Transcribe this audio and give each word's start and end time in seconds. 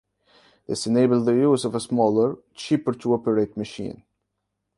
This 0.65 0.87
enabled 0.87 1.27
the 1.27 1.35
use 1.35 1.63
of 1.63 1.75
a 1.75 1.79
smaller, 1.79 2.37
cheaper-to-operate 2.55 3.55
machine. 3.55 4.01